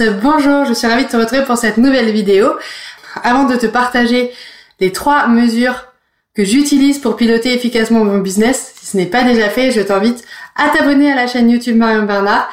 Bonjour, 0.00 0.64
je 0.64 0.74
suis 0.74 0.86
ravie 0.86 1.06
de 1.06 1.10
te 1.10 1.16
retrouver 1.16 1.42
pour 1.42 1.56
cette 1.56 1.76
nouvelle 1.76 2.12
vidéo. 2.12 2.52
Avant 3.24 3.44
de 3.44 3.56
te 3.56 3.66
partager 3.66 4.30
les 4.78 4.92
trois 4.92 5.26
mesures 5.26 5.86
que 6.36 6.44
j'utilise 6.44 6.98
pour 6.98 7.16
piloter 7.16 7.52
efficacement 7.52 8.04
mon 8.04 8.18
business, 8.18 8.74
si 8.76 8.86
ce 8.86 8.96
n'est 8.96 9.06
pas 9.06 9.24
déjà 9.24 9.48
fait, 9.48 9.72
je 9.72 9.80
t'invite 9.80 10.22
à 10.54 10.68
t'abonner 10.68 11.10
à 11.10 11.16
la 11.16 11.26
chaîne 11.26 11.50
YouTube 11.50 11.76
Marion 11.76 12.04
Bernard 12.04 12.48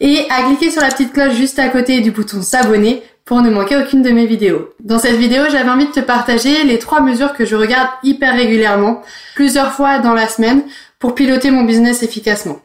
et 0.00 0.26
à 0.28 0.42
cliquer 0.42 0.70
sur 0.70 0.82
la 0.82 0.88
petite 0.88 1.14
cloche 1.14 1.32
juste 1.32 1.58
à 1.58 1.68
côté 1.68 2.02
du 2.02 2.10
bouton 2.10 2.42
s'abonner 2.42 3.02
pour 3.24 3.40
ne 3.40 3.48
manquer 3.48 3.78
aucune 3.78 4.02
de 4.02 4.10
mes 4.10 4.26
vidéos. 4.26 4.68
Dans 4.80 4.98
cette 4.98 5.16
vidéo, 5.16 5.44
j'avais 5.50 5.70
envie 5.70 5.86
de 5.86 5.92
te 5.92 6.00
partager 6.00 6.64
les 6.64 6.78
trois 6.78 7.00
mesures 7.00 7.32
que 7.32 7.46
je 7.46 7.56
regarde 7.56 7.88
hyper 8.02 8.34
régulièrement, 8.34 9.00
plusieurs 9.34 9.72
fois 9.72 9.98
dans 9.98 10.12
la 10.12 10.28
semaine, 10.28 10.62
pour 10.98 11.14
piloter 11.14 11.50
mon 11.50 11.62
business 11.62 12.02
efficacement. 12.02 12.60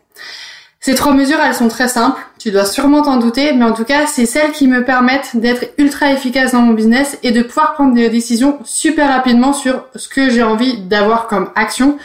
Ces 0.82 0.96
trois 0.96 1.14
mesures, 1.14 1.40
elles 1.44 1.54
sont 1.56 1.68
très 1.68 1.88
simples. 1.88 2.22
Tu 2.48 2.54
dois 2.54 2.64
sûrement 2.64 3.02
t'en 3.02 3.18
douter, 3.18 3.52
mais 3.52 3.66
en 3.66 3.74
tout 3.74 3.84
cas, 3.84 4.08
c'est 4.08 4.26
celles 4.26 4.54
qui 4.54 4.70
me 4.70 4.86
permettent 4.86 5.36
d'être 5.36 5.66
ultra 5.78 6.14
efficace 6.14 6.54
dans 6.54 6.62
mon 6.62 6.72
business 6.72 7.18
et 7.22 7.32
de 7.32 7.42
pouvoir 7.42 7.73
prendre 7.73 7.94
des 7.94 8.08
décisions 8.08 8.58
super 8.64 9.10
rapidement 9.10 9.52
sur 9.52 9.84
ce 9.98 10.08
que 10.08 10.30
j'ai 10.30 10.44
envie 10.44 10.78
d'avoir 10.78 11.28
comme 11.28 11.52
action, 11.56 11.98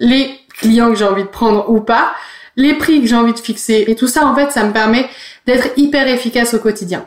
les 0.00 0.30
clients 0.56 0.88
que 0.88 0.94
j'ai 0.94 1.04
envie 1.04 1.24
de 1.24 1.28
prendre 1.28 1.68
ou 1.68 1.82
pas, 1.82 2.14
les 2.56 2.72
prix 2.72 3.02
que 3.02 3.06
j'ai 3.06 3.16
envie 3.16 3.34
de 3.34 3.38
fixer. 3.38 3.84
Et 3.86 3.94
tout 3.94 4.06
ça, 4.06 4.24
en 4.24 4.34
fait, 4.34 4.50
ça 4.50 4.64
me 4.64 4.72
permet 4.72 5.06
d'être 5.44 5.68
hyper 5.76 6.08
efficace 6.08 6.54
au 6.54 6.58
quotidien. 6.58 7.04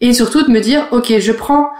Et 0.00 0.12
surtout 0.12 0.42
de 0.42 0.50
me 0.50 0.58
dire, 0.58 0.88
ok, 0.90 1.16
je 1.20 1.30
prends 1.30 1.70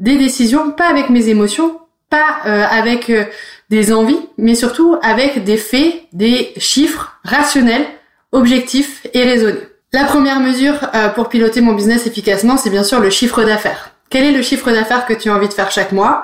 des 0.00 0.16
décisions 0.16 0.72
pas 0.72 0.88
avec 0.88 1.08
mes 1.10 1.28
émotions, 1.28 1.78
pas 2.08 2.38
euh, 2.46 2.64
avec 2.68 3.10
euh, 3.10 3.26
des 3.68 3.92
envies, 3.92 4.18
mais 4.38 4.56
surtout 4.56 4.96
avec 5.02 5.44
des 5.44 5.56
faits, 5.56 6.02
des 6.12 6.52
chiffres 6.56 7.12
rationnels 7.22 7.86
objectif 8.32 9.06
et 9.14 9.22
raisonné. 9.22 9.69
La 9.92 10.04
première 10.04 10.38
mesure 10.38 10.74
euh, 10.94 11.08
pour 11.08 11.28
piloter 11.28 11.60
mon 11.60 11.72
business 11.72 12.06
efficacement, 12.06 12.56
c'est 12.56 12.70
bien 12.70 12.84
sûr 12.84 13.00
le 13.00 13.10
chiffre 13.10 13.42
d'affaires. 13.42 13.90
Quel 14.08 14.24
est 14.24 14.30
le 14.30 14.40
chiffre 14.40 14.70
d'affaires 14.70 15.04
que 15.04 15.14
tu 15.14 15.28
as 15.30 15.34
envie 15.34 15.48
de 15.48 15.52
faire 15.52 15.72
chaque 15.72 15.90
mois? 15.90 16.22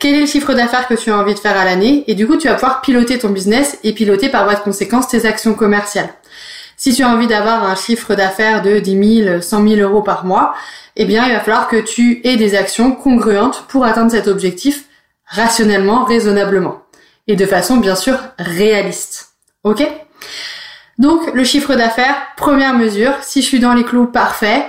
Quel 0.00 0.16
est 0.16 0.20
le 0.20 0.26
chiffre 0.26 0.52
d'affaires 0.52 0.88
que 0.88 0.94
tu 0.94 1.12
as 1.12 1.16
envie 1.16 1.34
de 1.34 1.38
faire 1.38 1.56
à 1.56 1.64
l'année? 1.64 2.02
Et 2.08 2.16
du 2.16 2.26
coup, 2.26 2.36
tu 2.36 2.48
vas 2.48 2.54
pouvoir 2.54 2.80
piloter 2.80 3.16
ton 3.20 3.28
business 3.28 3.78
et 3.84 3.92
piloter 3.92 4.30
par 4.30 4.42
voie 4.42 4.56
de 4.56 4.60
conséquence 4.60 5.06
tes 5.06 5.26
actions 5.26 5.54
commerciales. 5.54 6.08
Si 6.76 6.92
tu 6.92 7.04
as 7.04 7.08
envie 7.08 7.28
d'avoir 7.28 7.62
un 7.62 7.76
chiffre 7.76 8.16
d'affaires 8.16 8.62
de 8.62 8.80
10 8.80 9.24
000, 9.24 9.40
100 9.40 9.68
000 9.68 9.80
euros 9.80 10.02
par 10.02 10.24
mois, 10.24 10.52
eh 10.96 11.04
bien, 11.04 11.24
il 11.24 11.32
va 11.32 11.40
falloir 11.40 11.68
que 11.68 11.76
tu 11.76 12.20
aies 12.24 12.36
des 12.36 12.56
actions 12.56 12.90
congruentes 12.90 13.64
pour 13.68 13.84
atteindre 13.84 14.10
cet 14.10 14.26
objectif 14.26 14.86
rationnellement, 15.26 16.02
raisonnablement. 16.02 16.82
Et 17.28 17.36
de 17.36 17.46
façon, 17.46 17.76
bien 17.76 17.94
sûr, 17.94 18.18
réaliste. 18.40 19.34
Ok? 19.62 19.86
Donc 20.98 21.32
le 21.34 21.44
chiffre 21.44 21.74
d'affaires, 21.74 22.16
première 22.36 22.74
mesure, 22.74 23.12
si 23.22 23.42
je 23.42 23.46
suis 23.46 23.60
dans 23.60 23.74
les 23.74 23.84
clous, 23.84 24.06
parfait. 24.06 24.66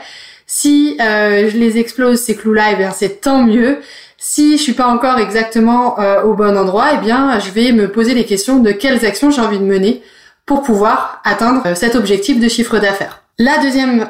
Si 0.47 0.97
euh, 1.01 1.49
je 1.49 1.57
les 1.57 1.77
explose 1.77 2.19
ces 2.19 2.35
clous-là, 2.35 2.71
eh 2.73 2.75
bien 2.75 2.91
c'est 2.91 3.21
tant 3.21 3.43
mieux. 3.43 3.79
Si 4.17 4.57
je 4.57 4.63
suis 4.63 4.73
pas 4.73 4.87
encore 4.87 5.19
exactement 5.19 5.99
euh, 5.99 6.23
au 6.23 6.33
bon 6.33 6.57
endroit, 6.57 6.91
eh 6.93 6.97
bien 6.97 7.39
je 7.39 7.51
vais 7.51 7.71
me 7.71 7.91
poser 7.91 8.13
les 8.13 8.25
questions 8.25 8.59
de 8.59 8.71
quelles 8.71 9.05
actions 9.05 9.29
j'ai 9.29 9.41
envie 9.41 9.59
de 9.59 9.63
mener 9.63 10.01
pour 10.45 10.61
pouvoir 10.61 11.21
atteindre 11.23 11.61
euh, 11.65 11.75
cet 11.75 11.95
objectif 11.95 12.39
de 12.39 12.47
chiffre 12.47 12.79
d'affaires. 12.79 13.21
La 13.37 13.57
deuxième 13.57 14.07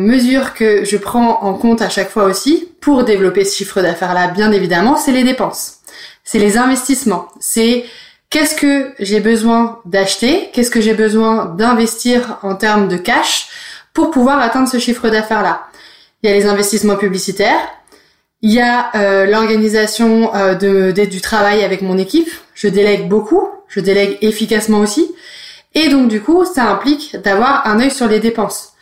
mesure 0.00 0.52
que 0.52 0.84
je 0.84 0.96
prends 0.96 1.44
en 1.44 1.54
compte 1.54 1.80
à 1.80 1.88
chaque 1.88 2.10
fois 2.10 2.24
aussi 2.24 2.68
pour 2.80 3.04
développer 3.04 3.44
ce 3.44 3.54
chiffre 3.54 3.80
d'affaires 3.82 4.14
là, 4.14 4.26
bien 4.26 4.50
évidemment, 4.50 4.96
c'est 4.96 5.12
les 5.12 5.22
dépenses. 5.22 5.76
C'est 6.24 6.40
les 6.40 6.58
investissements. 6.58 7.28
C'est 7.38 7.84
qu'est-ce 8.30 8.54
que 8.54 8.92
j'ai 8.98 9.20
besoin 9.20 9.80
d'acheter, 9.84 10.50
qu'est-ce 10.52 10.70
que 10.70 10.80
j'ai 10.80 10.94
besoin 10.94 11.46
d'investir 11.46 12.38
en 12.42 12.54
termes 12.54 12.88
de 12.88 12.96
cash 12.96 13.48
pour 13.94 14.10
pouvoir 14.10 14.40
atteindre 14.40 14.68
ce 14.68 14.78
chiffre 14.78 15.08
d'affaires-là? 15.08 15.66
Il 16.22 16.30
y 16.30 16.32
a 16.32 16.36
les 16.36 16.46
investissements 16.46 16.96
publicitaires, 16.96 17.60
il 18.42 18.52
y 18.52 18.60
a 18.60 18.90
euh, 18.94 19.26
l'organisation 19.26 20.34
euh, 20.34 20.54
de, 20.54 21.04
du 21.04 21.20
travail 21.20 21.64
avec 21.64 21.82
mon 21.82 21.98
équipe, 21.98 22.30
je 22.54 22.68
délègue 22.68 23.08
beaucoup, 23.08 23.48
je 23.68 23.80
délègue 23.80 24.18
efficacement 24.20 24.80
aussi, 24.80 25.10
et 25.74 25.88
donc 25.88 26.08
du 26.08 26.20
coup 26.20 26.44
ça 26.44 26.64
implique 26.64 27.16
d'avoir 27.16 27.66
un 27.66 27.80
œil 27.80 27.90
sur 27.90 28.08
les 28.08 28.20
dépenses. 28.20 28.72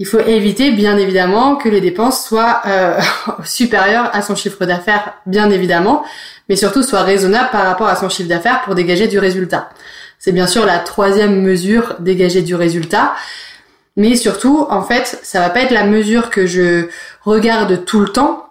Il 0.00 0.06
faut 0.06 0.18
éviter 0.18 0.70
bien 0.70 0.96
évidemment 0.96 1.56
que 1.56 1.68
les 1.68 1.82
dépenses 1.82 2.26
soient 2.26 2.62
euh, 2.64 2.98
supérieures 3.44 4.08
à 4.14 4.22
son 4.22 4.34
chiffre 4.34 4.64
d'affaires, 4.64 5.12
bien 5.26 5.50
évidemment, 5.50 6.02
mais 6.48 6.56
surtout 6.56 6.82
soit 6.82 7.02
raisonnable 7.02 7.50
par 7.52 7.66
rapport 7.66 7.86
à 7.86 7.96
son 7.96 8.08
chiffre 8.08 8.28
d'affaires 8.28 8.62
pour 8.62 8.74
dégager 8.74 9.08
du 9.08 9.18
résultat. 9.18 9.68
C'est 10.18 10.32
bien 10.32 10.46
sûr 10.46 10.64
la 10.64 10.78
troisième 10.78 11.42
mesure, 11.42 11.96
dégager 11.98 12.40
du 12.40 12.54
résultat. 12.54 13.14
Mais 13.96 14.16
surtout, 14.16 14.66
en 14.70 14.82
fait, 14.82 15.20
ça 15.22 15.40
va 15.40 15.50
pas 15.50 15.60
être 15.60 15.70
la 15.70 15.84
mesure 15.84 16.30
que 16.30 16.46
je 16.46 16.88
regarde 17.22 17.84
tout 17.84 18.00
le 18.00 18.08
temps. 18.08 18.48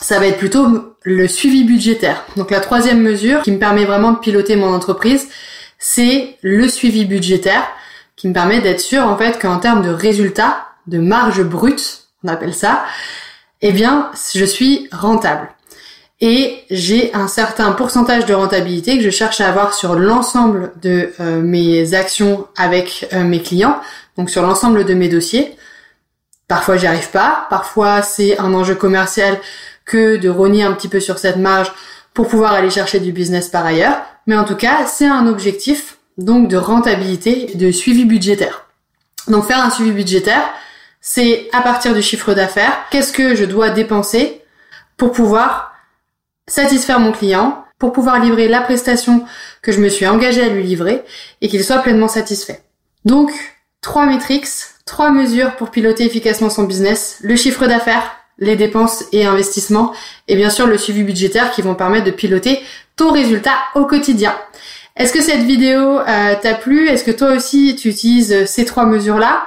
Ça 0.00 0.18
va 0.18 0.26
être 0.26 0.38
plutôt 0.38 0.96
le 1.02 1.28
suivi 1.28 1.64
budgétaire. 1.64 2.24
Donc 2.36 2.50
la 2.50 2.60
troisième 2.60 3.02
mesure 3.02 3.42
qui 3.42 3.52
me 3.52 3.58
permet 3.58 3.84
vraiment 3.84 4.12
de 4.12 4.18
piloter 4.18 4.56
mon 4.56 4.72
entreprise, 4.72 5.28
c'est 5.78 6.38
le 6.40 6.68
suivi 6.68 7.04
budgétaire 7.04 7.66
qui 8.16 8.28
me 8.28 8.32
permet 8.32 8.62
d'être 8.62 8.80
sûr 8.80 9.06
en 9.06 9.18
fait 9.18 9.38
qu'en 9.38 9.58
termes 9.58 9.82
de 9.82 9.90
résultats, 9.90 10.65
de 10.86 10.98
marge 10.98 11.42
brute, 11.42 12.04
on 12.24 12.28
appelle 12.28 12.54
ça, 12.54 12.84
eh 13.62 13.72
bien, 13.72 14.10
je 14.34 14.44
suis 14.44 14.88
rentable 14.92 15.48
et 16.20 16.64
j'ai 16.70 17.14
un 17.14 17.28
certain 17.28 17.72
pourcentage 17.72 18.24
de 18.24 18.32
rentabilité 18.32 18.96
que 18.96 19.04
je 19.04 19.10
cherche 19.10 19.40
à 19.40 19.48
avoir 19.48 19.74
sur 19.74 19.94
l'ensemble 19.96 20.72
de 20.80 21.12
euh, 21.20 21.42
mes 21.42 21.94
actions 21.94 22.46
avec 22.56 23.06
euh, 23.12 23.22
mes 23.22 23.42
clients, 23.42 23.78
donc 24.16 24.30
sur 24.30 24.42
l'ensemble 24.42 24.84
de 24.84 24.94
mes 24.94 25.08
dossiers. 25.08 25.56
Parfois 26.48 26.76
j'y 26.76 26.86
arrive 26.86 27.10
pas, 27.10 27.46
parfois 27.50 28.02
c'est 28.02 28.38
un 28.38 28.54
enjeu 28.54 28.74
commercial 28.74 29.38
que 29.84 30.16
de 30.16 30.28
rogner 30.28 30.62
un 30.62 30.72
petit 30.72 30.88
peu 30.88 31.00
sur 31.00 31.18
cette 31.18 31.36
marge 31.36 31.72
pour 32.14 32.28
pouvoir 32.28 32.52
aller 32.52 32.70
chercher 32.70 32.98
du 32.98 33.12
business 33.12 33.48
par 33.48 33.66
ailleurs, 33.66 33.98
mais 34.26 34.36
en 34.36 34.44
tout 34.44 34.56
cas 34.56 34.86
c'est 34.86 35.06
un 35.06 35.26
objectif 35.26 35.98
donc 36.16 36.48
de 36.48 36.56
rentabilité, 36.56 37.52
de 37.56 37.70
suivi 37.70 38.06
budgétaire. 38.06 38.64
Donc 39.28 39.44
faire 39.44 39.62
un 39.62 39.70
suivi 39.70 39.90
budgétaire, 39.90 40.48
c'est 41.08 41.48
à 41.52 41.60
partir 41.60 41.94
du 41.94 42.02
chiffre 42.02 42.34
d'affaires, 42.34 42.76
qu'est-ce 42.90 43.12
que 43.12 43.36
je 43.36 43.44
dois 43.44 43.70
dépenser 43.70 44.42
pour 44.96 45.12
pouvoir 45.12 45.72
satisfaire 46.48 46.98
mon 46.98 47.12
client 47.12 47.64
pour 47.78 47.92
pouvoir 47.92 48.18
livrer 48.18 48.48
la 48.48 48.60
prestation 48.60 49.24
que 49.62 49.70
je 49.70 49.78
me 49.78 49.88
suis 49.88 50.06
engagée 50.06 50.42
à 50.42 50.48
lui 50.48 50.64
livrer 50.64 51.04
et 51.42 51.48
qu'il 51.48 51.62
soit 51.62 51.78
pleinement 51.78 52.08
satisfait. 52.08 52.62
Donc, 53.04 53.30
trois 53.82 54.06
métriques, 54.06 54.48
trois 54.84 55.12
mesures 55.12 55.54
pour 55.54 55.70
piloter 55.70 56.04
efficacement 56.04 56.50
son 56.50 56.64
business, 56.64 57.18
le 57.20 57.36
chiffre 57.36 57.66
d'affaires, 57.66 58.16
les 58.38 58.56
dépenses 58.56 59.04
et 59.12 59.26
investissements, 59.26 59.92
et 60.26 60.34
bien 60.34 60.50
sûr 60.50 60.66
le 60.66 60.76
suivi 60.76 61.04
budgétaire 61.04 61.52
qui 61.52 61.62
vont 61.62 61.76
permettre 61.76 62.06
de 62.06 62.10
piloter 62.10 62.60
ton 62.96 63.12
résultat 63.12 63.54
au 63.76 63.84
quotidien. 63.84 64.34
Est-ce 64.96 65.12
que 65.12 65.22
cette 65.22 65.42
vidéo 65.42 66.00
euh, 66.00 66.34
t'a 66.42 66.54
plu? 66.54 66.88
Est-ce 66.88 67.04
que 67.04 67.12
toi 67.12 67.32
aussi 67.32 67.76
tu 67.76 67.90
utilises 67.90 68.46
ces 68.46 68.64
trois 68.64 68.86
mesures-là? 68.86 69.46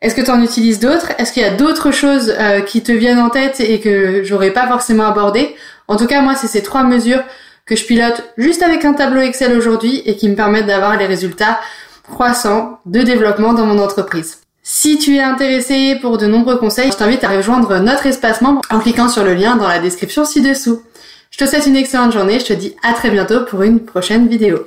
Est-ce 0.00 0.14
que 0.14 0.20
tu 0.20 0.30
en 0.30 0.42
utilises 0.42 0.78
d'autres? 0.78 1.12
Est-ce 1.18 1.32
qu'il 1.32 1.42
y 1.42 1.46
a 1.46 1.54
d'autres 1.54 1.90
choses 1.90 2.32
euh, 2.38 2.60
qui 2.60 2.82
te 2.82 2.92
viennent 2.92 3.18
en 3.18 3.30
tête 3.30 3.60
et 3.60 3.80
que 3.80 4.22
j'aurais 4.22 4.52
pas 4.52 4.68
forcément 4.68 5.06
abordé 5.06 5.56
en 5.88 5.96
tout 5.96 6.06
cas, 6.06 6.20
moi, 6.20 6.34
c'est 6.34 6.46
ces 6.46 6.62
trois 6.62 6.84
mesures 6.84 7.22
que 7.64 7.74
je 7.74 7.84
pilote 7.84 8.22
juste 8.36 8.62
avec 8.62 8.84
un 8.84 8.92
tableau 8.92 9.20
Excel 9.22 9.56
aujourd'hui 9.56 10.02
et 10.04 10.16
qui 10.16 10.28
me 10.28 10.36
permettent 10.36 10.66
d'avoir 10.66 10.96
les 10.96 11.06
résultats 11.06 11.58
croissants 12.08 12.78
de 12.86 13.02
développement 13.02 13.54
dans 13.54 13.66
mon 13.66 13.78
entreprise. 13.78 14.38
Si 14.62 14.98
tu 14.98 15.16
es 15.16 15.22
intéressé 15.22 15.96
pour 16.00 16.18
de 16.18 16.26
nombreux 16.26 16.58
conseils, 16.58 16.92
je 16.92 16.96
t'invite 16.96 17.24
à 17.24 17.28
rejoindre 17.28 17.78
notre 17.78 18.06
espace 18.06 18.42
membre 18.42 18.60
en 18.70 18.80
cliquant 18.80 19.08
sur 19.08 19.24
le 19.24 19.34
lien 19.34 19.56
dans 19.56 19.68
la 19.68 19.78
description 19.78 20.26
ci-dessous. 20.26 20.82
Je 21.30 21.38
te 21.38 21.46
souhaite 21.46 21.66
une 21.66 21.76
excellente 21.76 22.12
journée, 22.12 22.38
je 22.38 22.46
te 22.46 22.52
dis 22.52 22.76
à 22.82 22.92
très 22.92 23.10
bientôt 23.10 23.44
pour 23.44 23.62
une 23.62 23.80
prochaine 23.80 24.28
vidéo. 24.28 24.66